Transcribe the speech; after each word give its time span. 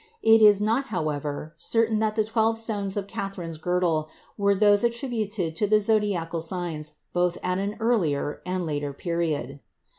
It 0.23 0.41
is 0.41 0.59
not, 0.59 0.87
however, 0.87 1.53
certain 1.57 1.99
that 1.99 2.15
the 2.15 2.23
twelve 2.23 2.57
stones 2.57 2.97
of 2.97 3.05
Catherine's 3.05 3.59
girdle 3.59 4.09
were 4.35 4.55
those 4.55 4.83
attributed 4.83 5.55
to 5.57 5.67
the 5.67 5.79
zodiacal 5.79 6.41
signs 6.41 6.93
both 7.13 7.37
at 7.43 7.59
an 7.59 7.77
earlier 7.79 8.41
and 8.43 8.65
later 8.65 8.93
period. 8.93 9.59